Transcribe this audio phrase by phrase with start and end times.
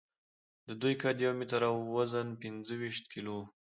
[0.67, 3.43] د دوی قد یو متر او وزن پینځهویشت کیلو و.